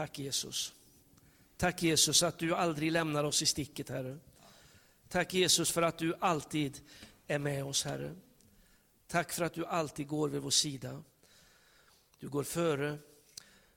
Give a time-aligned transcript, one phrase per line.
[0.00, 0.74] Tack Jesus.
[1.56, 4.18] Tack Jesus att du aldrig lämnar oss i sticket Herre.
[5.08, 6.80] Tack Jesus för att du alltid
[7.26, 8.14] är med oss Herre.
[9.06, 11.02] Tack för att du alltid går vid vår sida.
[12.18, 12.98] Du går före,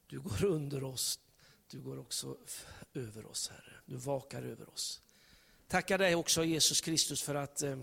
[0.07, 1.19] du går under oss,
[1.67, 2.37] du går också
[2.93, 3.73] över oss Herre.
[3.85, 5.01] Du vakar över oss.
[5.67, 7.81] Tackar dig också Jesus Kristus för att eh,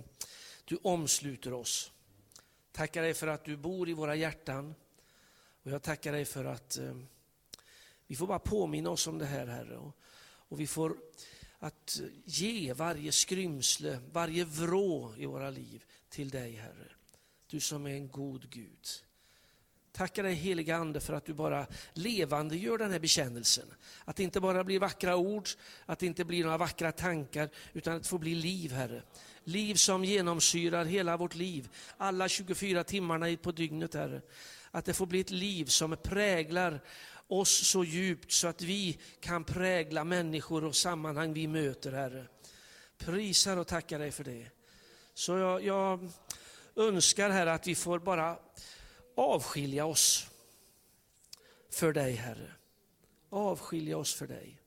[0.64, 1.92] du omsluter oss.
[2.72, 4.74] Tackar dig för att du bor i våra hjärtan.
[5.62, 6.94] Och jag tackar dig för att eh,
[8.10, 9.76] vi får bara påminna oss om det här Herre.
[9.76, 10.96] Och, och vi får
[11.58, 16.92] att ge varje skrymsle, varje vrå i våra liv till dig Herre.
[17.46, 18.88] Du som är en god Gud.
[19.92, 23.74] Tackar dig heliga Ande för att du bara levande gör den här bekännelsen.
[24.04, 25.48] Att det inte bara blir vackra ord,
[25.86, 29.02] att det inte blir några vackra tankar, utan att det får bli liv Herre.
[29.44, 34.22] Liv som genomsyrar hela vårt liv, alla 24 timmarna på dygnet Herre.
[34.70, 36.80] Att det får bli ett liv som präglar
[37.26, 42.26] oss så djupt så att vi kan prägla människor och sammanhang vi möter Herre.
[42.98, 44.46] Prisar och tackar dig för det.
[45.14, 46.10] Så jag, jag
[46.76, 48.38] önskar Herre att vi får bara
[49.16, 50.30] avskilja oss
[51.70, 52.52] för dig Herre.
[53.28, 54.60] Avskilja oss för dig.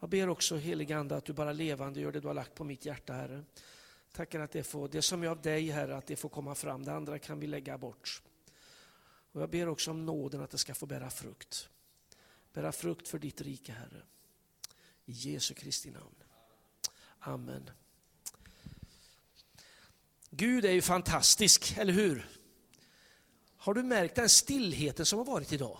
[0.00, 2.64] Jag ber också helige Ande att du bara levande gör det du har lagt på
[2.64, 3.44] mitt hjärta Herre.
[4.12, 6.84] Tackar att det får, det som är av dig Herre, att det får komma fram.
[6.84, 8.22] Det andra kan vi lägga bort.
[9.32, 11.68] Och jag ber också om nåden att det ska få bära frukt.
[12.52, 14.02] Bära frukt för ditt rike Herre.
[15.04, 16.14] I Jesu Kristi namn.
[17.18, 17.70] Amen.
[20.30, 22.28] Gud är ju fantastisk, eller hur?
[23.56, 25.78] Har du märkt den stillheten som har varit idag?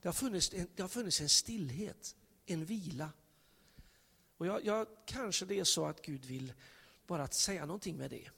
[0.00, 3.10] Det har funnits en, det har funnits en stillhet, en vila.
[4.36, 6.52] Och jag, jag, kanske det är så att Gud vill
[7.12, 8.28] bara att säga någonting med det.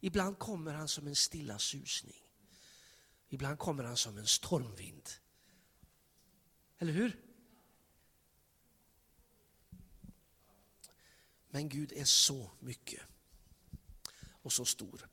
[0.00, 2.22] Ibland kommer han som en stilla susning.
[3.28, 5.08] Ibland kommer han som en stormvind.
[6.78, 7.20] Eller hur?
[11.50, 13.02] Men Gud är så mycket
[14.30, 15.08] och så stor.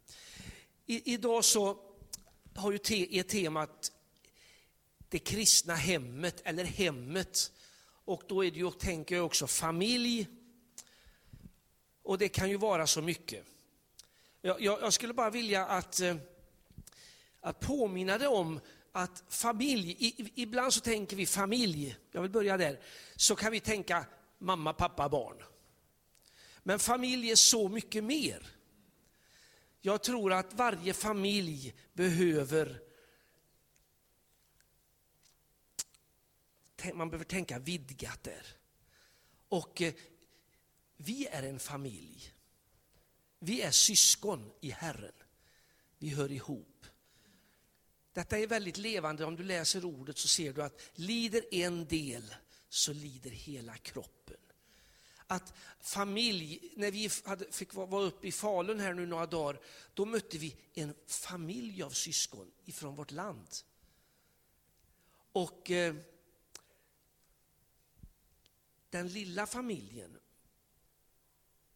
[0.86, 1.96] I, idag så
[2.56, 3.92] har ju te, är temat
[5.10, 7.52] det kristna hemmet eller hemmet.
[8.06, 10.43] Och då är det ju, tänker jag också, familj.
[12.04, 13.46] Och det kan ju vara så mycket.
[14.42, 16.16] Jag, jag, jag skulle bara vilja att, eh,
[17.40, 18.60] att påminna dig om
[18.92, 22.80] att familj, i, ibland så tänker vi familj, jag vill börja där,
[23.16, 24.06] så kan vi tänka
[24.38, 25.44] mamma, pappa, barn.
[26.64, 28.48] Men familj är så mycket mer.
[29.82, 32.82] Jag tror att varje familj behöver
[36.94, 38.48] man behöver tänka vidgat där.
[39.50, 39.94] Och eh,
[41.06, 42.34] vi är en familj.
[43.40, 45.14] Vi är syskon i Herren.
[45.98, 46.86] Vi hör ihop.
[48.14, 49.26] Detta är väldigt levande.
[49.26, 52.36] Om du läser ordet så ser du att lider en del
[52.70, 54.38] så lider hela kroppen
[55.28, 59.60] att familj, när vi hade, fick vara uppe i Falun här nu några dagar,
[59.94, 63.48] då mötte vi en familj av syskon ifrån vårt land.
[65.32, 65.96] Och eh,
[68.90, 70.20] den lilla familjen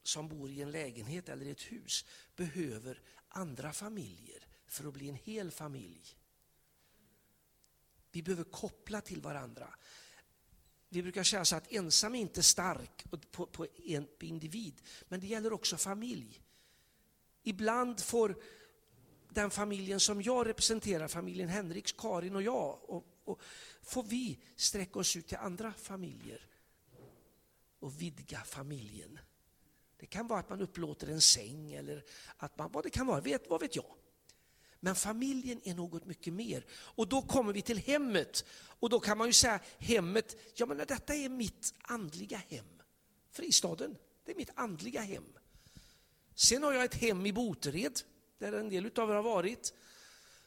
[0.07, 5.15] som bor i en lägenhet eller ett hus behöver andra familjer för att bli en
[5.15, 6.17] hel familj.
[8.11, 9.75] Vi behöver koppla till varandra.
[10.89, 15.19] Vi brukar säga så att ensam är inte stark på, på en på individ, men
[15.19, 16.41] det gäller också familj.
[17.43, 18.43] Ibland får
[19.29, 23.41] den familjen som jag representerar, familjen Henriks, Karin och jag, och, och
[23.81, 26.47] får vi sträcka oss ut till andra familjer
[27.79, 29.19] och vidga familjen.
[29.99, 32.03] Det kan vara att man upplåter en säng eller
[32.37, 33.95] att man, vad det kan vara, vet, vad vet jag.
[34.79, 36.65] Men familjen är något mycket mer.
[36.71, 38.45] Och då kommer vi till hemmet.
[38.51, 42.81] Och då kan man ju säga hemmet, ja men detta är mitt andliga hem.
[43.31, 45.37] Fristaden, det är mitt andliga hem.
[46.35, 47.99] Sen har jag ett hem i Botered,
[48.37, 49.73] där en del av er har varit.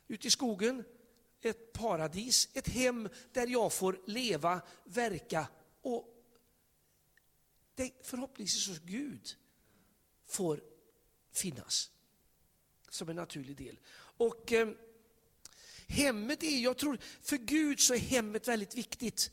[0.08, 0.84] Ute i skogen,
[1.40, 5.48] ett paradis, ett hem där jag får leva, verka
[5.82, 6.16] och
[7.74, 9.36] det, förhoppningsvis hos Gud
[10.30, 10.60] får
[11.32, 11.90] finnas
[12.88, 13.78] som en naturlig del.
[13.96, 14.68] Och eh,
[15.86, 19.30] hemmet är, jag tror, för Gud så är hemmet väldigt viktigt.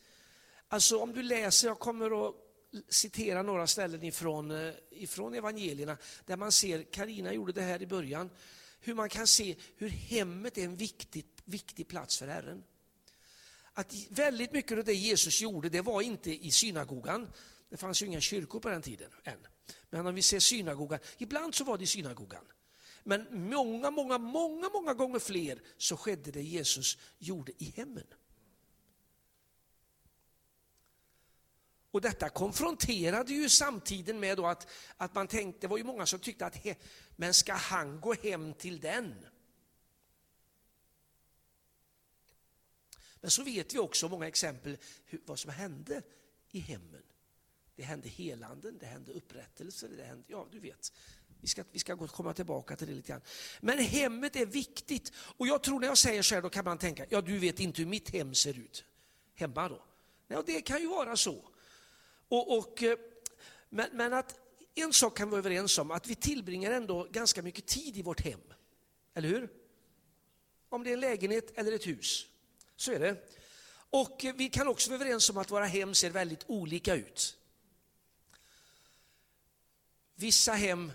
[0.67, 2.35] Alltså om du läser, jag kommer att
[2.89, 7.87] citera några ställen ifrån, eh, ifrån evangelierna, där man ser, Karina gjorde det här i
[7.87, 8.29] början,
[8.79, 12.63] hur man kan se hur hemmet är en viktig, viktig plats för Herren.
[13.73, 17.27] Att väldigt mycket av det Jesus gjorde, det var inte i synagogan.
[17.69, 19.47] Det fanns ju inga kyrkor på den tiden än.
[19.89, 22.45] Men om vi ser synagogan, ibland så var det i synagogan.
[23.03, 28.07] Men många, många, många, många gånger fler så skedde det Jesus gjorde i hemmen.
[31.91, 34.67] Och detta konfronterade ju samtiden med då att,
[34.97, 36.75] att man tänkte, det var ju många som tyckte att, he,
[37.15, 39.25] men ska han gå hem till den?
[43.21, 46.01] Men så vet vi också många exempel hur, vad som hände
[46.51, 47.03] i hemmen.
[47.77, 50.91] Det hände helanden, det hände upprättelse, det hände, ja du vet.
[51.41, 53.21] Vi ska, vi ska komma tillbaka till det lite grann.
[53.59, 56.77] Men hemmet är viktigt och jag tror när jag säger så här då kan man
[56.77, 58.83] tänka, ja du vet inte hur mitt hem ser ut
[59.35, 59.83] hemma då.
[60.27, 61.49] Ja, det kan ju vara så.
[62.27, 62.97] Och, och, eh,
[63.69, 64.39] men, men att
[64.75, 68.01] en sak kan vi vara överens om, att vi tillbringar ändå ganska mycket tid i
[68.01, 68.41] vårt hem.
[69.13, 69.49] Eller hur?
[70.69, 72.25] Om det är en lägenhet eller ett hus.
[72.75, 73.37] Så är det.
[73.89, 77.36] Och eh, vi kan också vara överens om att våra hem ser väldigt olika ut.
[80.19, 80.91] Vissa hem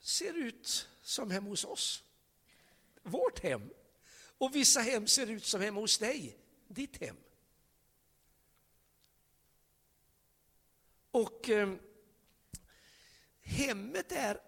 [0.00, 2.04] ser ut som hemma hos oss.
[3.02, 3.70] Vårt hem.
[4.38, 7.16] Och vissa hem ser ut som hemma hos dig, ditt hem.
[11.10, 11.74] Och eh,
[13.40, 14.40] hemmet är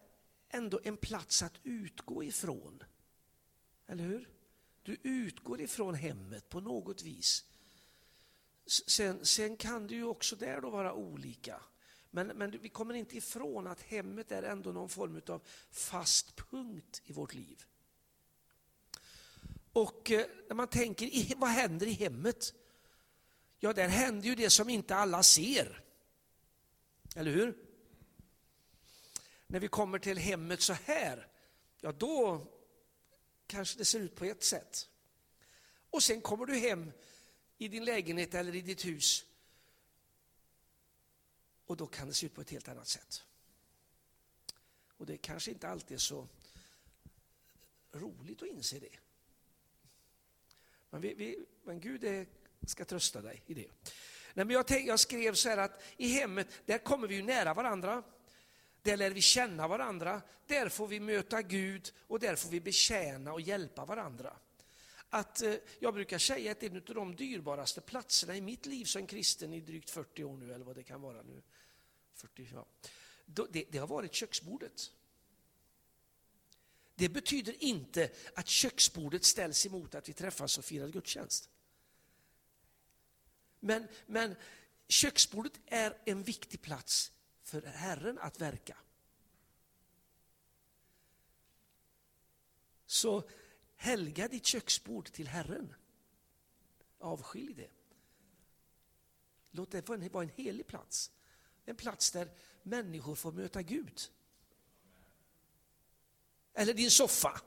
[0.49, 2.83] ändå en plats att utgå ifrån.
[3.87, 4.29] Eller hur?
[4.83, 7.45] Du utgår ifrån hemmet på något vis.
[8.67, 11.63] Sen, sen kan det ju också där då vara olika.
[12.11, 17.03] Men, men vi kommer inte ifrån att hemmet är ändå någon form av fast punkt
[17.05, 17.65] i vårt liv.
[19.73, 22.55] Och eh, när man tänker, vad händer i hemmet?
[23.59, 25.83] Ja, där händer ju det som inte alla ser.
[27.17, 27.55] Eller hur?
[29.47, 31.29] När vi kommer till hemmet så här,
[31.81, 32.47] ja då
[33.47, 34.89] kanske det ser ut på ett sätt.
[35.91, 36.93] Och sen kommer du hem
[37.59, 39.27] i din lägenhet eller i ditt hus
[41.71, 43.23] och då kan det se ut på ett helt annat sätt.
[44.97, 46.29] Och det kanske inte alltid är så
[47.93, 48.97] roligt att inse det.
[50.91, 52.27] Men, vi, vi, men Gud är,
[52.67, 53.71] ska trösta dig i det.
[54.35, 57.23] Nej, men jag, tänk, jag skrev så här att i hemmet, där kommer vi ju
[57.23, 58.03] nära varandra.
[58.83, 63.33] Där lär vi känna varandra, där får vi möta Gud och där får vi betjäna
[63.33, 64.37] och hjälpa varandra.
[65.13, 69.07] Att, eh, jag brukar säga att en av de dyrbaraste platserna i mitt liv som
[69.07, 71.43] kristen i drygt 40 år nu, eller vad det kan vara nu,
[72.21, 72.67] 40, ja.
[73.51, 74.93] det, det har varit köksbordet.
[76.95, 81.51] Det betyder inte att köksbordet ställs emot att vi träffas och firar gudstjänst.
[83.61, 84.37] Men, men
[84.89, 87.13] köksbordet är en viktig plats
[87.43, 88.77] för Herren att verka.
[92.87, 93.29] Så
[93.77, 95.75] helga ditt köksbord till Herren.
[96.99, 97.71] Avskilj det.
[99.51, 101.11] Låt det vara en helig plats.
[101.71, 102.29] En plats där
[102.63, 104.01] människor får möta Gud.
[106.55, 107.41] Eller din soffa,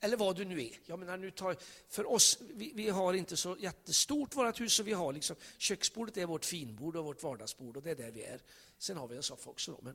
[0.00, 0.80] eller vad du nu är.
[0.84, 1.56] Jag menar, nu tar,
[1.88, 6.16] för oss, vi, vi har inte så jättestort vårt hus, så vi har liksom, köksbordet
[6.16, 8.40] är vårt finbord och vårt vardagsbord och det är där vi är.
[8.78, 9.94] Sen har vi en soffa också, då, men,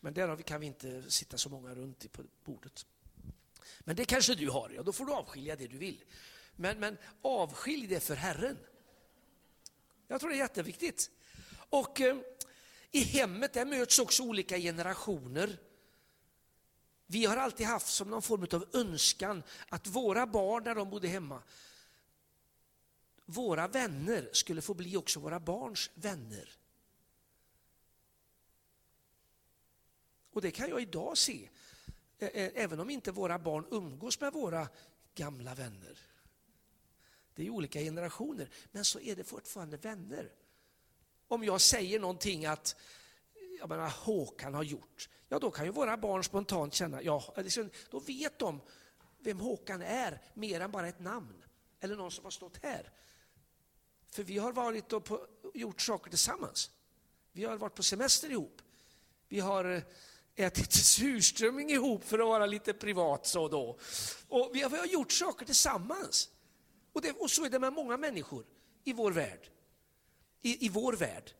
[0.00, 2.86] men där vi, kan vi inte sitta så många runt på bordet.
[3.80, 6.04] Men det kanske du har, ja då får du avskilja det du vill.
[6.56, 8.58] Men, men avskilj det för Herren.
[10.08, 11.10] Jag tror det är jätteviktigt.
[11.72, 12.16] Och eh,
[12.92, 15.58] i hemmet där möts också olika generationer.
[17.06, 21.08] Vi har alltid haft som någon form av önskan att våra barn när de bodde
[21.08, 21.42] hemma,
[23.26, 26.50] våra vänner skulle få bli också våra barns vänner.
[30.32, 31.48] Och det kan jag idag se,
[32.18, 34.68] även om inte våra barn umgås med våra
[35.14, 35.98] gamla vänner.
[37.34, 40.32] Det är olika generationer, men så är det fortfarande vänner
[41.32, 42.76] om jag säger någonting att
[43.58, 47.70] jag menar, Håkan har gjort, ja då kan ju våra barn spontant känna, ja, liksom,
[47.90, 48.60] då vet de
[49.18, 51.44] vem Håkan är, mer än bara ett namn.
[51.80, 52.90] Eller någon som har stått här.
[54.10, 56.70] För vi har varit och på, gjort saker tillsammans.
[57.32, 58.62] Vi har varit på semester ihop.
[59.28, 59.82] Vi har eh,
[60.34, 63.78] ätit surströmming ihop för att vara lite privat så då.
[64.28, 66.30] Och vi har, vi har gjort saker tillsammans.
[66.92, 68.44] Och, det, och så är det med många människor
[68.84, 69.50] i vår värld
[70.42, 71.30] i, i vår värld,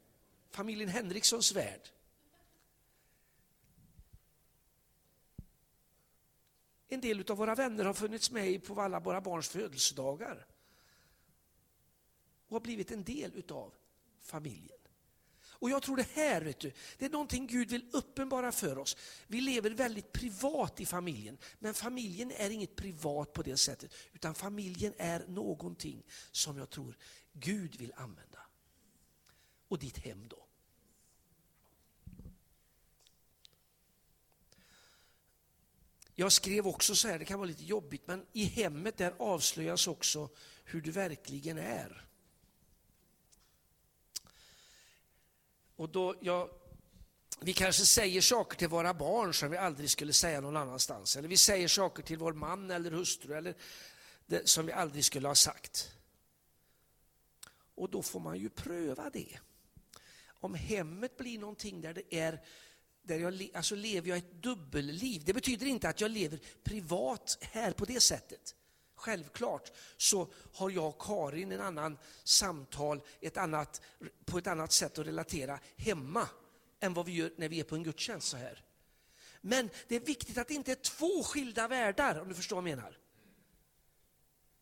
[0.50, 1.88] familjen Henrikssons värld.
[6.88, 10.46] En del av våra vänner har funnits med på alla våra barns födelsedagar
[12.46, 13.74] och har blivit en del av
[14.20, 14.78] familjen.
[15.44, 18.96] Och jag tror det här, vet du, det är någonting Gud vill uppenbara för oss.
[19.26, 24.34] Vi lever väldigt privat i familjen, men familjen är inget privat på det sättet, utan
[24.34, 26.96] familjen är någonting som jag tror
[27.32, 28.41] Gud vill använda
[29.72, 30.46] och ditt hem då.
[36.14, 39.86] Jag skrev också så här, det kan vara lite jobbigt, men i hemmet där avslöjas
[39.86, 40.28] också
[40.64, 42.06] hur du verkligen är.
[45.76, 46.50] Och då, ja,
[47.40, 51.16] vi kanske säger saker till våra barn som vi aldrig skulle säga någon annanstans.
[51.16, 53.54] Eller vi säger saker till vår man eller hustru eller
[54.26, 55.92] det, som vi aldrig skulle ha sagt.
[57.74, 59.38] Och då får man ju pröva det.
[60.42, 62.40] Om hemmet blir någonting där det är
[63.02, 65.24] där jag alltså lever jag ett dubbelliv.
[65.24, 68.54] Det betyder inte att jag lever privat här på det sättet.
[68.94, 73.82] Självklart så har jag och Karin en annan samtal, ett annat,
[74.24, 76.28] på ett annat sätt att relatera hemma
[76.80, 78.64] än vad vi gör när vi är på en gudstjänst så här.
[79.40, 82.68] Men det är viktigt att det inte är två skilda världar, om du förstår vad
[82.68, 82.98] jag menar.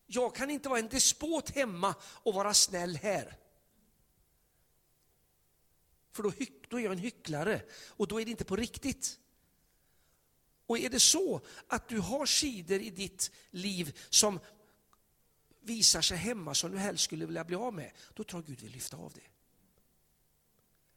[0.07, 3.37] Jag kan inte vara en despot hemma och vara snäll här.
[6.13, 6.33] För då,
[6.69, 9.19] då är jag en hycklare och då är det inte på riktigt.
[10.67, 14.41] Och är det så att du har sidor i ditt liv som
[15.61, 18.61] visar sig hemma som du helst skulle vilja bli av med, då tror jag Gud
[18.61, 19.31] vill lyfta av det.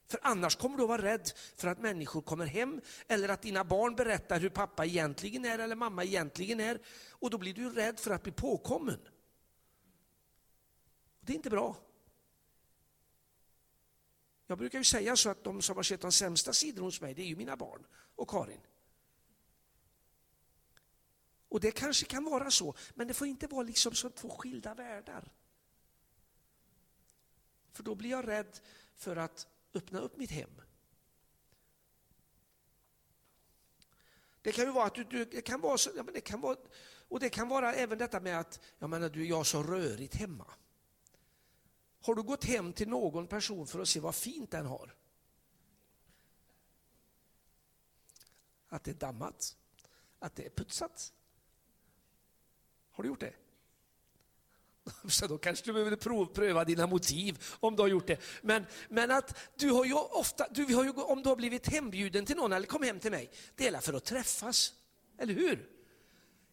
[0.08, 3.64] För annars kommer du att vara rädd för att människor kommer hem eller att dina
[3.64, 6.80] barn berättar hur pappa egentligen är eller mamma egentligen är.
[7.10, 9.00] Och då blir du rädd för att bli påkommen.
[11.20, 11.78] Det är inte bra.
[14.48, 17.14] Jag brukar ju säga så att de som har sett de sämsta sidorna hos mig,
[17.14, 17.86] det är ju mina barn
[18.16, 18.62] och Karin.
[21.50, 24.74] Och det kanske kan vara så, men det får inte vara liksom som två skilda
[24.74, 25.32] världar.
[27.72, 28.60] För då blir jag rädd
[28.96, 30.62] för att öppna upp mitt hem.
[34.42, 36.42] Det kan ju vara att du, du det kan vara så, ja, men det kan
[36.42, 36.58] vara,
[37.08, 40.16] och det kan vara även detta med att, jag menar du, jag har så rörigt
[40.16, 40.54] hemma.
[42.06, 44.96] Har du gått hem till någon person för att se vad fint den har?
[48.68, 49.58] Att det är dammat,
[50.20, 51.14] att det är putsat.
[52.92, 53.34] Har du gjort det?
[55.10, 58.22] Så då kanske du behöver pröva dina motiv om du har gjort det.
[58.42, 62.26] Men, men att du har ju ofta, du har ju, om du har blivit hembjuden
[62.26, 64.74] till någon eller kom hem till mig, det är för att träffas.
[65.18, 65.70] Eller hur?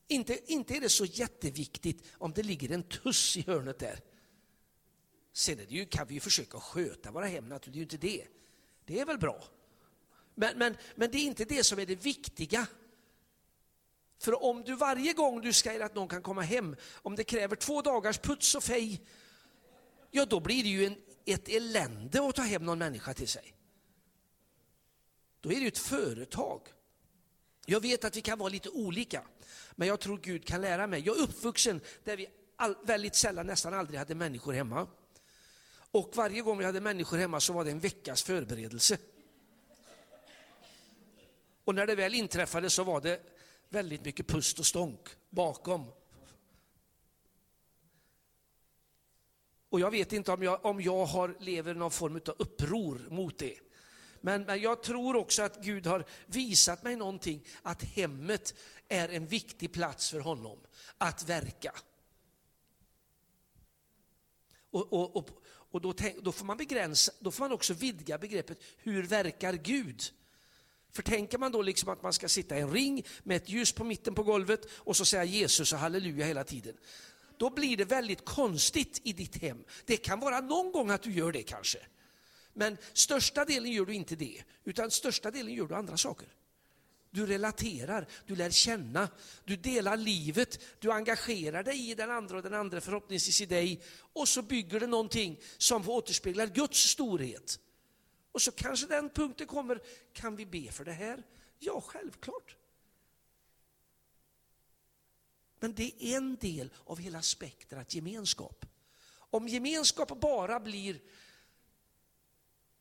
[0.08, 4.00] Inte, inte är det så jätteviktigt om det ligger en tuss i hörnet där.
[5.40, 7.96] Sen är det ju, kan vi ju försöka sköta våra hem, det är ju inte
[7.96, 8.26] det.
[8.84, 9.44] Det är väl bra.
[10.34, 12.66] Men, men, men det är inte det som är det viktiga.
[14.18, 17.56] För om du varje gång du säger att någon kan komma hem, om det kräver
[17.56, 19.06] två dagars puts och fej,
[20.10, 23.54] ja då blir det ju en, ett elände att ta hem någon människa till sig.
[25.40, 26.60] Då är det ju ett företag.
[27.66, 29.22] Jag vet att vi kan vara lite olika,
[29.72, 31.02] men jag tror Gud kan lära mig.
[31.06, 34.86] Jag är uppvuxen där vi all, väldigt sällan, nästan aldrig hade människor hemma.
[35.90, 38.98] Och varje gång vi hade människor hemma så var det en veckas förberedelse.
[41.64, 43.20] Och när det väl inträffade så var det
[43.68, 45.86] väldigt mycket pust och stånk bakom.
[49.68, 53.38] Och jag vet inte om jag, om jag har, lever någon form av uppror mot
[53.38, 53.58] det.
[54.20, 58.54] Men, men jag tror också att Gud har visat mig någonting, att hemmet
[58.88, 60.58] är en viktig plats för honom
[60.98, 61.74] att verka.
[64.70, 65.28] Och, och, och,
[65.70, 69.52] och då, tänk, då, får man begränsa, då får man också vidga begreppet, hur verkar
[69.52, 70.02] Gud?
[70.92, 73.72] För tänker man då liksom att man ska sitta i en ring med ett ljus
[73.72, 76.76] på mitten på golvet och så säga Jesus och halleluja hela tiden.
[77.36, 79.64] Då blir det väldigt konstigt i ditt hem.
[79.84, 81.78] Det kan vara någon gång att du gör det kanske.
[82.52, 86.28] Men största delen gör du inte det, utan största delen gör du andra saker.
[87.10, 89.08] Du relaterar, du lär känna,
[89.44, 93.82] du delar livet, du engagerar dig i den andra och den andra förhoppningsvis i dig.
[94.12, 97.60] Och så bygger det någonting som återspeglar Guds storhet.
[98.32, 101.22] Och så kanske den punkten kommer, kan vi be för det här?
[101.58, 102.56] Ja, självklart.
[105.60, 108.66] Men det är en del av hela spektrat gemenskap.
[109.12, 111.00] Om gemenskap bara blir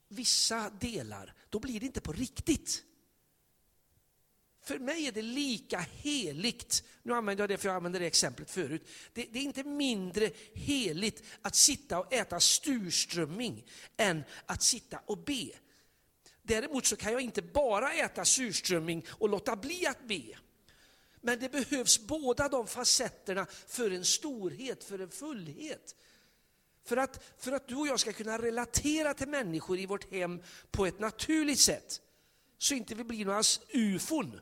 [0.08, 2.84] vissa delar, då blir det inte på riktigt.
[4.70, 8.52] För mig är det lika heligt, nu använder jag det för jag använde det exemplet
[8.52, 13.66] förut, det, det, är inte mindre heligt att sitta och äta surströmming
[13.98, 15.50] än att sitta och be.
[16.42, 20.38] Däremot så kan jag inte bara äta surströmming och låta bli att be.
[21.22, 25.96] Men det behövs båda de facetterna för en storhet, för en fullhet.
[26.86, 30.44] För att, för att du och jag ska kunna relatera till människor i vårt hem
[30.72, 32.02] på ett naturligt sätt,
[32.58, 34.40] så inte vi blir några ufon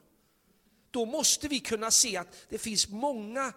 [0.91, 3.53] då måste vi kunna se att det finns många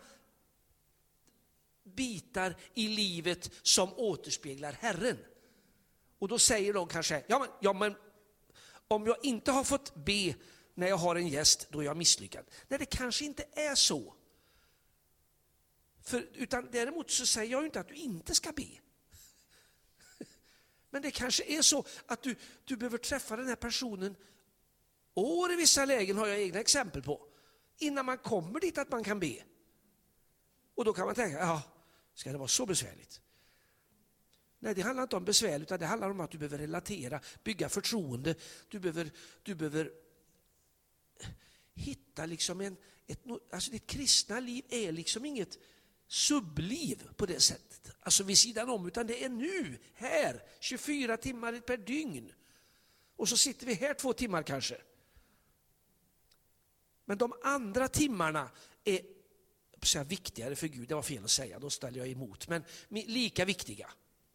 [1.85, 5.19] bitar i livet som återspeglar Herren.
[6.19, 7.95] Och då säger de kanske, ja men, ja men
[8.89, 10.35] om jag inte har fått be
[10.75, 12.45] när jag har en gäst, då är jag misslyckad.
[12.69, 14.15] Nej, det kanske inte är så.
[16.03, 18.69] För, utan däremot så säger jag inte att du inte ska be.
[20.91, 24.17] Men det kanske är så att du, du behöver träffa den här personen
[25.15, 27.27] år i vissa lägen har jag egna exempel på.
[27.79, 29.43] Innan man kommer dit att man kan be.
[30.75, 31.63] Och då kan man tänka, ja,
[32.15, 33.21] ska det vara så besvärligt?
[34.59, 37.69] Nej, det handlar inte om besvär, utan det handlar om att du behöver relatera, bygga
[37.69, 38.35] förtroende.
[38.69, 39.11] Du behöver,
[39.43, 39.91] du behöver
[41.75, 42.77] hitta liksom en...
[43.07, 43.21] Ett,
[43.53, 45.59] alltså ditt kristna liv är liksom inget
[46.07, 51.61] subliv på det sättet, alltså vid sidan om, utan det är nu, här, 24 timmar
[51.61, 52.33] per dygn.
[53.17, 54.77] Och så sitter vi här två timmar kanske.
[57.11, 58.51] Men de andra timmarna
[58.85, 59.01] är
[59.83, 63.45] säga, viktigare för Gud, det var fel att säga, då ställer jag emot, men lika
[63.45, 63.91] viktiga.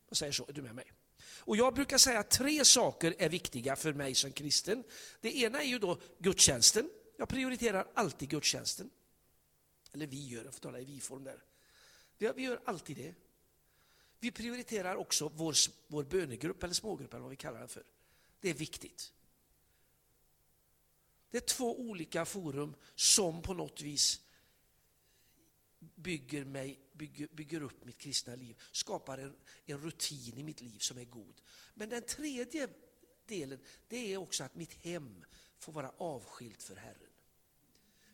[0.10, 0.92] Jag säger så, är du med mig?
[1.40, 4.84] Och jag brukar säga att tre saker är viktiga för mig som kristen.
[5.22, 6.90] Det ena är ju då gudstjänsten.
[7.18, 8.90] Jag prioriterar alltid gudstjänsten.
[9.94, 11.44] Eller vi gör, jag får tala i vi-form där.
[12.18, 13.14] Vi gör alltid det.
[14.20, 15.56] Vi prioriterar också vår,
[15.88, 17.84] vår bönegrupp eller smågrupp eller vad vi kallar den för.
[18.40, 19.14] Det är viktigt.
[21.36, 24.22] Det är två olika forum som på något vis
[25.80, 30.80] bygger, mig, bygger, bygger upp mitt kristna liv, skapar en, en rutin i mitt liv
[30.80, 31.42] som är god.
[31.74, 32.68] Men den tredje
[33.26, 35.26] delen, det är också att mitt hem
[35.60, 37.12] får vara avskilt för Herren.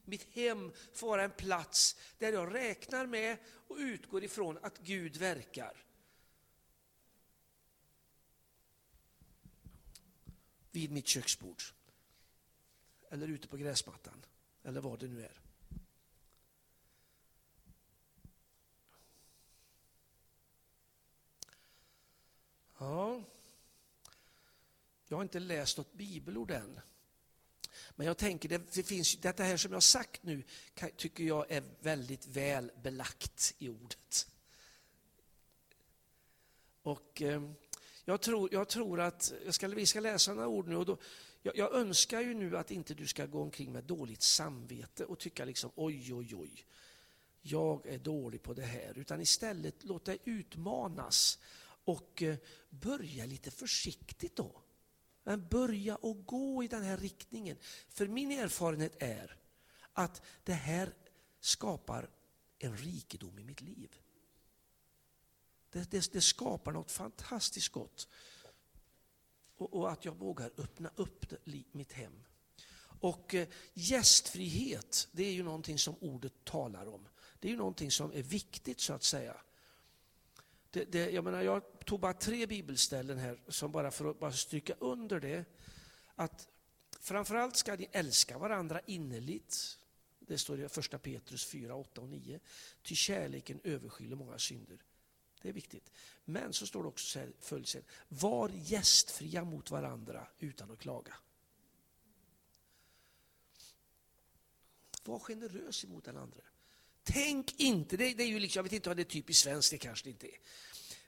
[0.05, 5.17] Mitt hem får vara en plats där jag räknar med och utgår ifrån att Gud
[5.17, 5.85] verkar.
[10.71, 11.61] Vid mitt köksbord.
[13.11, 14.25] Eller ute på gräsmattan.
[14.63, 15.41] Eller vad det nu är.
[22.77, 23.23] Ja,
[25.07, 26.79] jag har inte läst något bibelord än.
[27.95, 30.43] Men jag tänker, det, det finns, detta här som jag har sagt nu
[30.95, 34.27] tycker jag är väldigt väl belagt i ordet.
[36.81, 37.41] Och eh,
[38.05, 40.97] jag, tror, jag tror att, jag ska, vi ska läsa några ord nu och då,
[41.41, 45.19] jag, jag, önskar ju nu att inte du ska gå omkring med dåligt samvete och
[45.19, 46.65] tycka liksom oj, oj, oj,
[47.41, 48.97] jag är dålig på det här.
[48.97, 51.39] Utan istället låt dig utmanas
[51.83, 52.37] och eh,
[52.69, 54.61] börja lite försiktigt då.
[55.23, 57.57] Men börja och gå i den här riktningen.
[57.89, 59.37] För min erfarenhet är
[59.93, 60.93] att det här
[61.39, 62.09] skapar
[62.59, 63.95] en rikedom i mitt liv.
[65.69, 68.07] Det, det, det skapar något fantastiskt gott.
[69.61, 72.23] Och, och, att jag vågar öppna upp det, mitt hem.
[72.99, 77.07] Och eh, gästfrihet, det är ju någonting som ordet talar om.
[77.39, 79.37] Det är ju någonting som är viktigt så att säga.
[80.71, 84.31] Det, det, jag, menar, jag tog bara tre bibelställen här, som bara för att bara
[84.31, 85.45] stryka under det.
[86.15, 86.47] Att
[86.99, 89.77] framförallt ska ni älska varandra innerligt.
[90.19, 92.39] Det står i första Petrus 4, 8 och 9.
[92.83, 94.77] Ty kärleken överskyller många synder.
[95.41, 95.91] Det är viktigt.
[96.25, 97.83] Men så står det också följt sen.
[98.07, 101.13] Var gästfria mot varandra utan att klaga.
[105.03, 106.41] Var generös emot den andra.
[107.03, 109.71] Tänk inte, det, det, är ju liksom, jag vet inte om det är typiskt svenskt,
[109.71, 110.37] det kanske det inte är.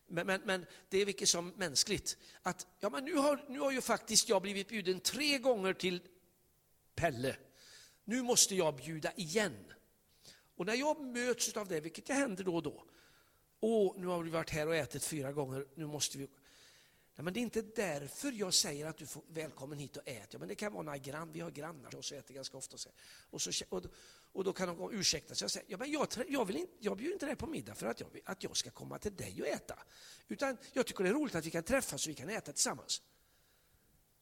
[0.07, 2.17] Men, men, men, det är vilket som mänskligt.
[2.41, 6.01] Att ja, men nu, har, nu har ju faktiskt jag blivit bjuden tre gånger till
[6.95, 7.35] Pelle.
[8.03, 9.73] Nu måste jag bjuda igen.
[10.55, 12.85] Och när jag möts av det, vilket jag händer då och då.
[13.65, 16.27] Åh, nu har vi varit här och ätit fyra gånger, nu måste vi...
[17.15, 20.27] Nej, men det är inte därför jag säger att du får välkommen hit och ät.
[20.33, 22.77] Ja, men det kan vara några grann, vi har grannar som äter ganska ofta.
[23.29, 23.83] Och, så, och,
[24.31, 26.97] och då kan de ursäkta sig och säga, ja, men jag, jag, vill inte, jag
[26.97, 29.47] bjuder inte dig på middag för att jag, att jag ska komma till dig och
[29.47, 29.79] äta.
[30.27, 33.01] Utan jag tycker det är roligt att vi kan träffas och vi kan äta tillsammans.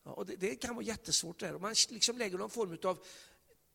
[0.03, 1.55] Ja, och det, det, kan vara jättesvårt där.
[1.55, 3.05] Och man liksom lägger någon form av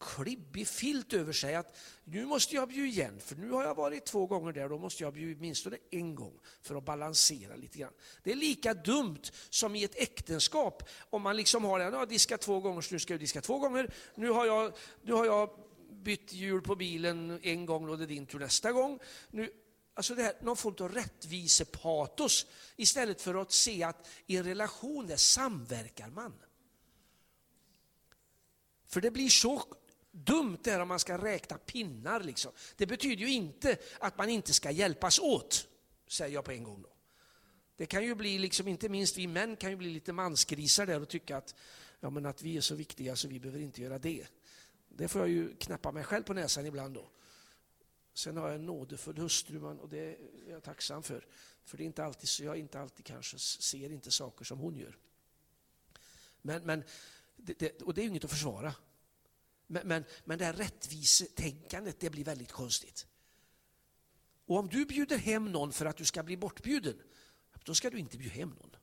[0.00, 4.04] klibbig filt över sig att nu måste jag bjuda igen för nu har jag varit
[4.04, 7.92] två gånger där då måste jag bjuda åtminstone en gång för att balansera lite grann.
[8.22, 12.08] Det är lika dumt som i ett äktenskap om man liksom har, nu har jag
[12.08, 15.24] diskat två gånger så nu ska jag diska två gånger, nu har jag, nu har
[15.24, 15.50] jag
[15.90, 18.98] bytt hjul på bilen en gång då det är din tur nästa gång.
[19.30, 19.50] Nu,
[19.94, 25.06] alltså det här, någon form av rättvisepatos istället för att se att i en relation
[25.06, 26.32] där samverkar man.
[28.86, 29.62] För det blir så
[30.24, 32.20] dumt det om man ska räkna pinnar.
[32.20, 32.52] Liksom.
[32.76, 35.68] Det betyder ju inte att man inte ska hjälpas åt,
[36.08, 36.82] säger jag på en gång.
[36.82, 36.96] Då.
[37.76, 41.02] Det kan ju bli, liksom, inte minst vi män kan ju bli lite mansgrisar där
[41.02, 41.54] och tycka att,
[42.00, 44.26] ja, men att vi är så viktiga så vi behöver inte göra det.
[44.88, 47.10] Det får jag ju knäppa mig själv på näsan ibland då.
[48.14, 50.16] Sen har jag en nådefull hustru och det är
[50.48, 51.26] jag tacksam för.
[51.64, 54.76] För det är inte alltid så jag inte alltid kanske ser inte saker som hon
[54.76, 54.98] gör.
[56.42, 56.84] Men, men
[57.36, 58.74] det, det, och det är inget att försvara.
[59.66, 63.06] Men, men, men det här rättvisetänkandet det blir väldigt konstigt.
[64.46, 67.02] Och om du bjuder hem någon för att du ska bli bortbjuden,
[67.64, 68.76] då ska du inte bjuda hem någon.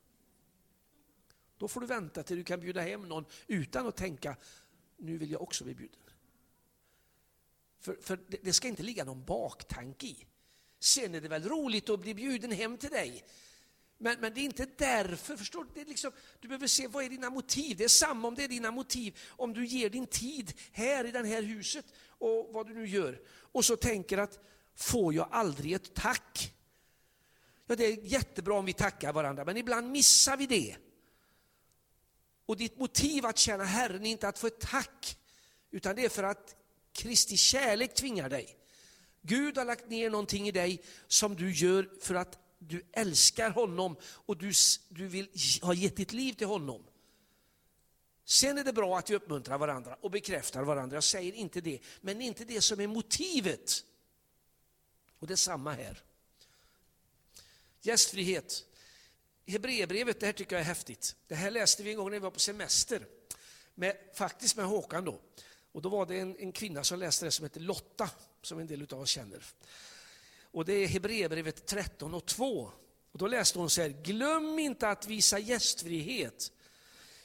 [1.58, 4.36] Då får du vänta till du kan bjuda hem någon utan att tänka,
[4.96, 6.00] nu vill jag också bli bjuden.
[7.78, 10.26] För, för det, det ska inte ligga någon baktanke i.
[10.78, 13.24] Sen är det väl roligt att bli bjuden hem till dig.
[13.98, 15.70] Men, men det är inte därför, förstår du?
[15.74, 17.76] Det är liksom, du behöver se vad är dina motiv.
[17.76, 21.10] Det är samma om det är dina motiv, om du ger din tid här i
[21.10, 23.20] det här huset och vad du nu gör.
[23.52, 24.38] Och så tänker att,
[24.74, 26.54] får jag aldrig ett tack?
[27.66, 30.76] Ja, det är jättebra om vi tackar varandra, men ibland missar vi det.
[32.46, 35.18] Och ditt motiv att tjäna Herren är inte att få ett tack,
[35.70, 36.56] utan det är för att
[36.92, 38.56] Kristi kärlek tvingar dig.
[39.22, 43.96] Gud har lagt ner någonting i dig som du gör för att du älskar honom
[44.04, 44.52] och du,
[44.88, 45.28] du vill
[45.62, 46.84] ha gett ditt liv till honom.
[48.24, 51.78] Sen är det bra att vi uppmuntrar varandra och bekräftar varandra, jag säger inte det,
[52.00, 53.84] men det är inte det som är motivet.
[55.18, 56.02] Och det är samma här.
[57.80, 58.64] Gästfrihet.
[59.46, 61.16] Hebreerbrevet, det här tycker jag är häftigt.
[61.26, 63.06] Det här läste vi en gång när vi var på semester,
[63.74, 65.20] med, faktiskt med Håkan då.
[65.72, 68.10] Och då var det en, en kvinna som läste det som heter Lotta,
[68.42, 69.44] som en del av oss känner.
[70.54, 72.72] Och det är Hebreerbrevet 13 och 2.
[73.12, 76.52] Och då läste hon så här, glöm inte att visa gästfrihet.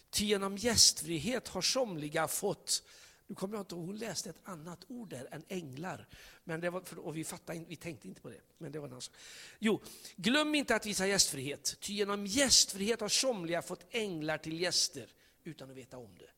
[0.09, 2.83] Ty genom gästfrihet har somliga fått,
[3.27, 6.07] nu kommer jag inte ihåg, hon läste ett annat ord där än änglar.
[6.43, 8.41] Men det var, och vi, fattade, vi tänkte inte på det.
[8.57, 9.11] Men det var alltså.
[9.59, 9.81] Jo,
[10.15, 11.77] glöm inte att visa gästfrihet.
[11.79, 15.09] Ty genom gästfrihet har somliga fått änglar till gäster
[15.43, 16.29] utan att veta om det.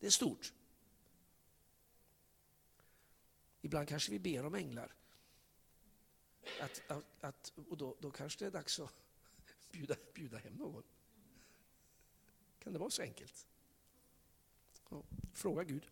[0.00, 0.52] Det är stort.
[3.68, 4.94] Ibland kanske vi ber om änglar.
[6.60, 9.02] Att, att, att, och då, då kanske det är dags att
[9.72, 10.82] bjuda, bjuda hem någon.
[12.62, 13.46] Kan det vara så enkelt?
[14.90, 15.02] Ja,
[15.34, 15.86] fråga Gud.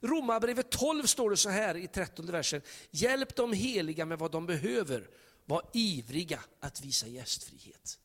[0.00, 2.62] Romarbrevet 12 står det så här i 13 versen.
[2.90, 5.10] Hjälp de heliga med vad de behöver.
[5.44, 7.98] Var ivriga att visa gästfrihet.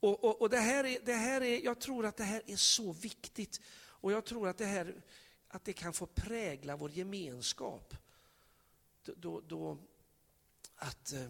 [0.00, 2.56] Och, och, och, det här är, det här är, jag tror att det här är
[2.56, 3.60] så viktigt.
[3.76, 5.02] Och jag tror att det här
[5.56, 7.96] att det kan få prägla vår gemenskap.
[9.04, 9.78] Då, då
[10.74, 11.28] att eh,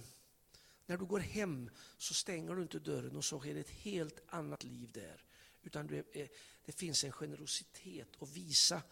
[0.86, 4.64] när du går hem så stänger du inte dörren och så sker ett helt annat
[4.64, 5.24] liv där.
[5.62, 6.28] Utan du är, eh,
[6.64, 8.82] det finns en generositet att visa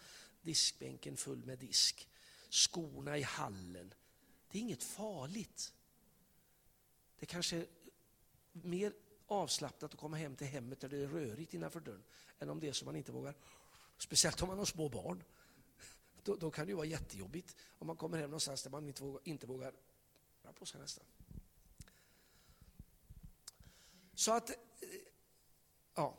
[0.41, 2.09] diskbänken full med disk,
[2.49, 3.93] skorna i hallen.
[4.51, 5.73] Det är inget farligt.
[7.19, 7.67] Det kanske är
[8.51, 8.93] mer
[9.27, 12.03] avslappnat att komma hem till hemmet där det är rörigt innanför dörren
[12.39, 13.35] än om det är så man inte vågar
[13.97, 15.23] Speciellt om man har små barn.
[16.23, 19.21] Då, då, kan det vara jättejobbigt om man kommer hem någonstans där man inte vågar,
[19.23, 19.73] inte vågar
[20.43, 21.05] röra på sig nästan.
[24.13, 24.55] Så att, eh,
[25.95, 26.17] ja,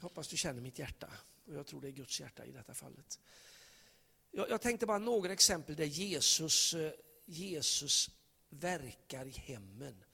[0.00, 1.10] hoppas du känner mitt hjärta.
[1.46, 3.20] Och jag tror det är Guds hjärta i detta fallet.
[4.30, 6.92] Jag, jag tänkte bara några exempel där Jesus, eh,
[7.24, 8.10] Jesus
[8.48, 10.04] verkar i hemmen.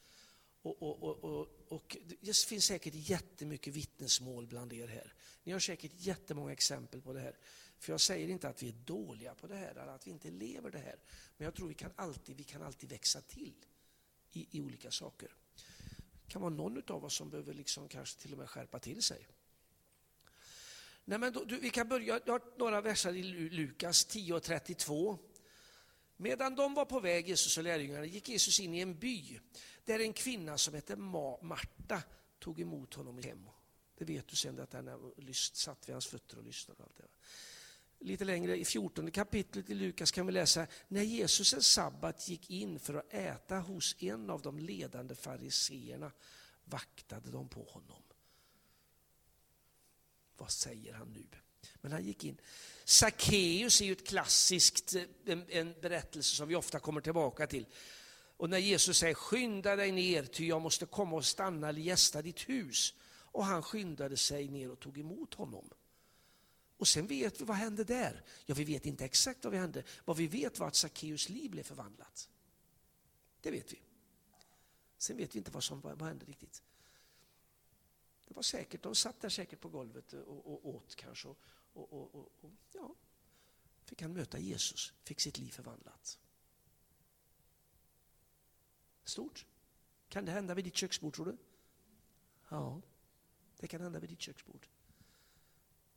[0.63, 5.15] Och, och, och, och, och det finns säkert jättemycket vittnesmål bland er här.
[5.45, 7.37] Ni har säkert jättemånga exempel på det här.
[7.79, 10.31] För jag säger inte att vi är dåliga på det här eller att vi inte
[10.31, 10.97] lever det här.
[11.37, 13.55] Men jag tror vi kan alltid, vi kan alltid växa till
[14.33, 15.37] i, i olika saker.
[16.25, 19.03] Det kan vara någon av oss som behöver liksom kanske till och med skärpa till
[19.03, 19.27] sig.
[21.05, 24.43] Nej, men då, du, vi kan börja, jag har några verser i Lukas 10 och
[24.43, 25.19] 32.
[26.17, 29.41] Medan de var på väg, Jesus och lärjungarna, gick Jesus in i en by
[29.85, 32.03] där en kvinna som hette Marta
[32.39, 33.49] tog emot honom i hem.
[33.99, 36.83] Det vet du sen, att han satt vid hans fötter och lyssnade.
[36.83, 37.09] Och allt det.
[38.05, 42.51] Lite längre i 14 kapitlet i Lukas kan vi läsa, när Jesus en sabbat gick
[42.51, 46.13] in för att äta hos en av de ledande fariseerna
[46.65, 48.03] vaktade de på honom.
[50.37, 51.27] Vad säger han nu?
[51.81, 52.41] Men han gick in.
[52.85, 57.67] Sackeus är ju ett klassiskt, eh, en, en berättelse som vi ofta kommer tillbaka till.
[58.37, 62.23] Och när Jesus säger skynda dig ner ty jag måste komma och stanna eller gästa
[62.23, 62.95] ditt hus.
[63.35, 65.71] Och han skyndade sig ner och tog emot honom.
[66.77, 68.25] Och sen vet vi vad hände där.
[68.47, 69.85] Ja, vi vet inte exakt vad vi hände.
[70.05, 72.29] Vad vi vet var att Sackeus liv blev förvandlat.
[73.41, 73.83] Det vet vi.
[74.99, 76.63] Sen vet vi inte vad som vad hände riktigt.
[78.29, 81.29] Det var säkert, de satt där säkert på golvet och, och åt kanske.
[81.29, 81.39] Och,
[81.73, 82.95] och, och, och, ja,
[83.85, 86.19] fick han möta Jesus, fick sitt liv förvandlat.
[89.05, 89.47] Stort.
[90.09, 91.37] Kan det hända vid ditt köksbord tror du?
[92.49, 92.83] Ja,
[93.57, 94.67] det kan hända vid ditt köksbord.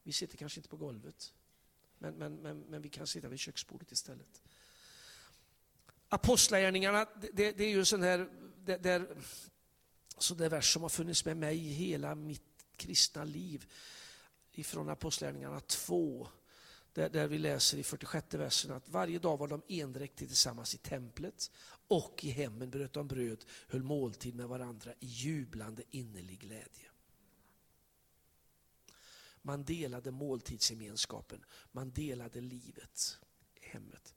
[0.04, 1.34] Vi sitter kanske inte på golvet,
[1.98, 4.42] men, men, men, men vi kan sitta vid köksbordet istället.
[6.10, 8.30] Apostlagärningarna, det, det, är ju sån här,
[8.66, 9.18] det, där,
[10.18, 13.66] så det vers som har funnits med mig hela mitt kristna liv
[14.52, 16.28] ifrån Apostlagärningarna 2
[16.94, 20.78] där, där vi läser i 46 versen att varje dag var de endräktigt tillsammans i
[20.78, 21.52] templet
[21.88, 26.90] och i hemmen bröt de bröd, höll måltid med varandra i jublande innerlig glädje.
[29.48, 33.20] Man delade måltidsgemenskapen, man delade livet
[33.56, 34.16] i hemmet.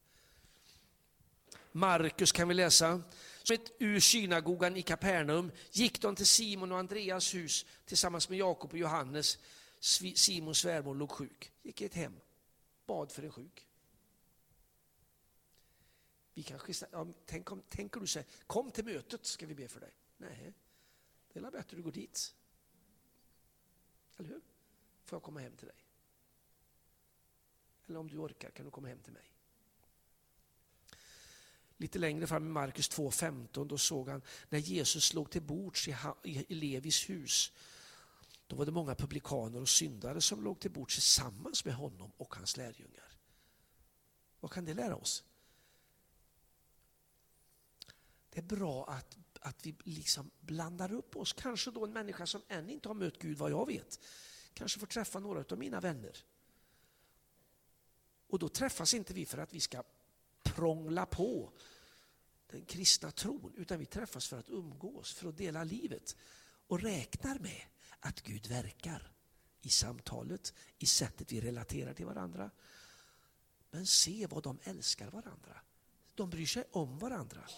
[1.73, 3.03] Markus kan vi läsa.
[3.43, 8.39] Som ett ur synagogan i Kapernaum gick de till Simon och Andreas hus tillsammans med
[8.39, 9.39] Jakob och Johannes.
[10.15, 11.53] Simons svärmor låg sjuk.
[11.63, 12.21] Gick i ett hem,
[12.87, 13.67] bad för en sjuk.
[16.35, 19.81] Vi kanske, ja, tänk om, tänker du så kom till mötet ska vi be för
[19.81, 19.93] dig.
[20.17, 20.53] Nej,
[21.33, 22.35] det är bättre att du går dit.
[24.17, 24.50] Eller hur?
[25.11, 25.77] Får jag komma hem till dig?
[27.87, 29.33] Eller om du orkar kan du komma hem till mig.
[31.77, 35.89] Lite längre fram i Markus 2.15 då såg han när Jesus låg till bords
[36.23, 37.53] i Levis hus.
[38.47, 42.35] Då var det många publikaner och syndare som låg till bords tillsammans med honom och
[42.35, 43.13] hans lärjungar.
[44.41, 45.25] Vad kan det lära oss?
[48.31, 51.33] Det är bra att, att vi liksom blandar upp oss.
[51.33, 54.01] Kanske då en människa som än inte har mött Gud vad jag vet.
[54.55, 56.25] Kanske får träffa några av mina vänner.
[58.27, 59.83] Och då träffas inte vi för att vi ska
[60.43, 61.53] prångla på
[62.47, 66.17] den kristna tron, utan vi träffas för att umgås, för att dela livet
[66.67, 67.63] och räknar med
[68.01, 69.13] att Gud verkar
[69.61, 72.51] i samtalet, i sättet vi relaterar till varandra.
[73.71, 75.61] Men se vad de älskar varandra.
[76.15, 77.49] De bryr sig om varandra.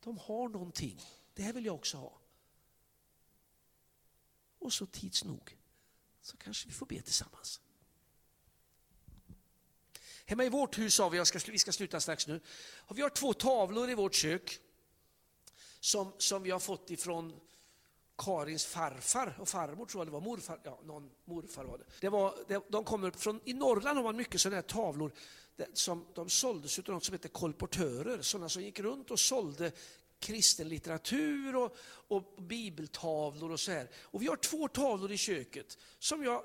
[0.00, 1.00] De har någonting.
[1.34, 2.20] Det här vill jag också ha.
[4.58, 5.59] Och så tids nog
[6.22, 7.60] så kanske vi får be tillsammans.
[10.26, 12.40] Hemma i vårt hus har vi, jag ska, vi ska sluta strax nu,
[12.94, 14.58] vi har två tavlor i vårt kök
[15.80, 17.40] som, som vi har fått ifrån
[18.16, 21.84] Karins farfar och farmor tror jag det var, morfar, ja, någon morfar var det.
[22.00, 25.12] det, var, det de kommer från, I Norrland har man mycket sådana här tavlor
[25.72, 29.72] som de såldes av något som heter kolportörer, sådana som gick runt och sålde
[30.20, 31.76] kristen litteratur och,
[32.08, 33.88] och bibeltavlor och så här.
[33.94, 36.44] Och vi har två tavlor i köket som jag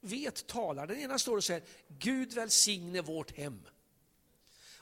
[0.00, 0.86] vet talar.
[0.86, 3.62] Den ena står och säger Gud välsigne vårt hem.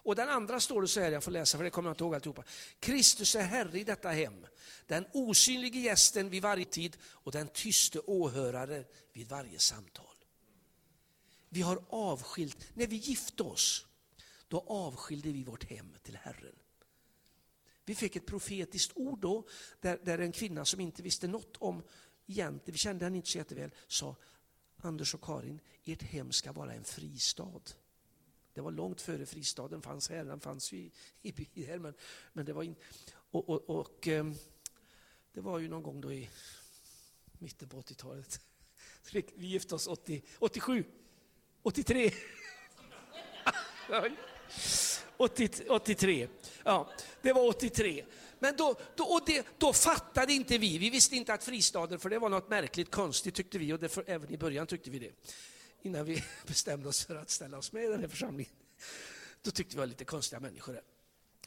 [0.04, 2.04] Och den andra står det så här, jag får läsa för det kommer jag inte
[2.04, 2.44] ihåg alltihopa.
[2.80, 4.46] Kristus är Herre i detta hem,
[4.86, 10.06] den osynlige gästen vid varje tid och den tyste åhörare vid varje samtal.
[11.48, 13.86] Vi har avskilt, när vi gifte oss,
[14.48, 16.56] då avskilde vi vårt hem till Herren.
[17.84, 19.46] Vi fick ett profetiskt ord då,
[19.80, 21.82] där, där en kvinna som inte visste något om
[22.26, 24.16] egentligen, vi kände henne inte så jätteväl, sa
[24.76, 27.60] Anders och Karin, ert hem ska vara en fristad.
[28.52, 30.90] Det var långt före fristaden fanns här, den fanns ju
[31.22, 31.94] i, i här, men,
[32.32, 34.34] men det var in, och, och, och ehm,
[35.32, 36.30] det var ju någon gång då i
[37.38, 38.40] mitten på 80-talet.
[39.12, 40.84] Vi gifte oss 80, 87,
[41.62, 42.12] 83.
[45.16, 46.28] 80, 83.
[46.64, 46.90] Ja,
[47.22, 48.04] det var 83.
[48.38, 52.10] Men då, då, och det, då fattade inte vi, vi visste inte att fristaden, för
[52.10, 54.98] det var något märkligt konstigt tyckte vi, och det, för, även i början tyckte vi
[54.98, 55.12] det.
[55.82, 58.52] Innan vi bestämde oss för att ställa oss med i den här församlingen.
[59.42, 60.80] Då tyckte vi var lite konstiga människor.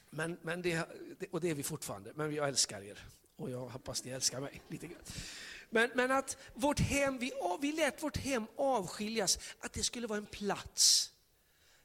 [0.09, 0.87] Men, men det,
[1.31, 3.05] och det är vi fortfarande, men jag älskar er.
[3.35, 5.01] Och jag hoppas ni älskar mig lite grann.
[5.69, 10.17] Men, men att vårt hem, vi, vi lät vårt hem avskiljas, att det skulle vara
[10.17, 11.11] en plats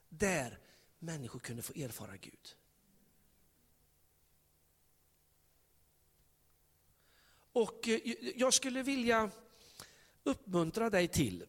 [0.08, 0.58] där
[1.02, 2.56] människor kunde få erfara Gud.
[7.52, 8.00] Och eh,
[8.36, 9.30] jag skulle vilja
[10.24, 11.44] uppmuntra dig till,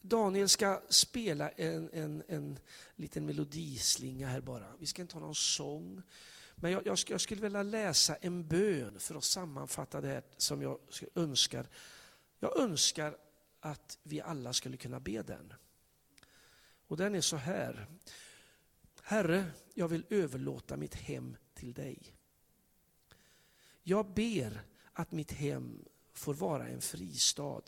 [0.00, 2.58] Daniel ska spela en, en, en
[2.96, 4.76] liten melodislinga här bara.
[4.78, 6.02] Vi ska inte ha någon sång.
[6.54, 10.62] Men jag, jag, jag, skulle vilja läsa en bön för att sammanfatta det här som
[10.62, 10.78] jag
[11.14, 11.68] önskar.
[12.38, 13.16] Jag önskar
[13.60, 15.52] att vi alla skulle kunna be den.
[16.86, 17.86] Och den är så här.
[19.10, 22.16] Herre, jag vill överlåta mitt hem till dig.
[23.82, 27.62] Jag ber att mitt hem får vara en fristad.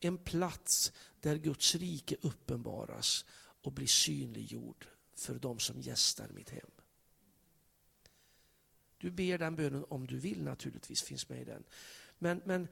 [0.00, 3.24] En plats där Guds rike uppenbaras
[3.62, 6.70] och blir synliggjord för de som gästar mitt hem.
[8.98, 11.64] Du ber den bönen om du vill naturligtvis, finns med i den.
[12.18, 12.68] Men, men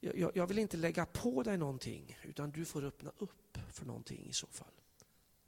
[0.00, 4.26] jag, jag vill inte lägga på dig någonting, utan du får öppna upp för någonting
[4.26, 4.80] i så fall.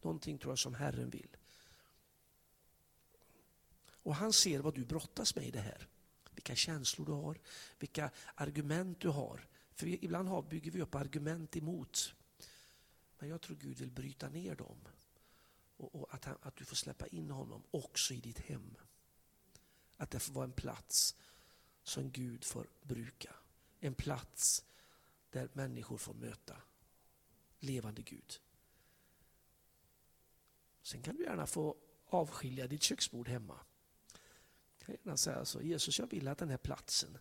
[0.02, 1.36] Någonting tror jag som Herren vill.
[4.06, 5.88] Och han ser vad du brottas med i det här
[6.30, 7.38] vilka känslor du har,
[7.78, 9.48] vilka argument du har.
[9.74, 12.14] För ibland har, bygger vi upp argument emot.
[13.18, 14.88] Men jag tror Gud vill bryta ner dem.
[15.76, 18.76] Och, och att, han, att du får släppa in honom också i ditt hem.
[19.96, 21.16] Att det får vara en plats
[21.82, 23.34] som Gud får bruka.
[23.80, 24.64] En plats
[25.30, 26.56] där människor får möta
[27.58, 28.40] levande Gud.
[30.82, 33.60] Sen kan du gärna få avskilja ditt köksbord hemma.
[34.86, 37.18] Jag kan gärna säga så, alltså, Jesus jag vill att den här platsen,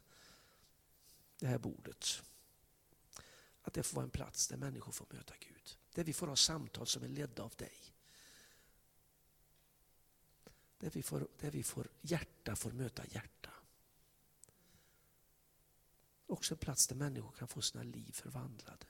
[1.40, 2.24] det här bordet,
[3.62, 5.78] att det får vara en plats där människor får möta Gud.
[5.94, 7.78] Där vi får ha samtal som är ledda av dig.
[10.78, 13.52] Där vi får, där vi får hjärta får möta hjärta.
[16.28, 18.86] Också en plats där människor kan få sina liv förvandlade.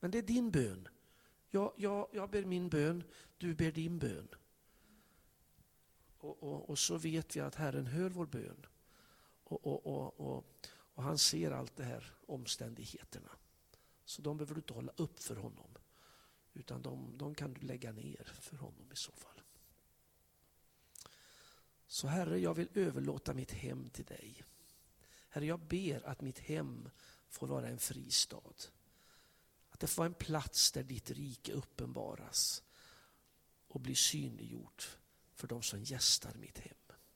[0.00, 0.88] Men det är din bön.
[1.48, 3.04] Jag, jag, jag ber min bön,
[3.38, 4.28] du ber din bön.
[6.20, 8.66] Och, och, och så vet vi att Herren hör vår bön.
[9.44, 10.20] Och, och, och,
[10.94, 13.30] och, han ser allt det här omständigheterna.
[14.04, 15.78] Så de behöver du inte hålla upp för honom.
[16.52, 19.42] Utan de, de kan du lägga ner för honom i så fall.
[21.86, 24.44] Så Herre, jag vill överlåta mitt hem till dig.
[25.28, 26.90] Herre, jag ber att mitt hem
[27.28, 28.54] får vara en fristad.
[29.70, 32.62] Att det får vara en plats där ditt rike uppenbaras
[33.68, 34.99] och blir synliggjort
[35.40, 36.79] för de som gästar mitt hem.